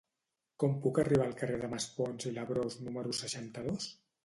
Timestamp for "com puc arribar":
0.63-1.27